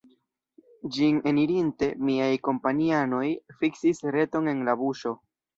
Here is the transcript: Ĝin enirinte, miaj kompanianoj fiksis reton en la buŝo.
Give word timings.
Ĝin 0.95 1.19
enirinte, 1.31 1.89
miaj 2.09 2.31
kompanianoj 2.49 3.23
fiksis 3.61 4.03
reton 4.17 4.55
en 4.57 4.69
la 4.73 4.77
buŝo. 4.85 5.15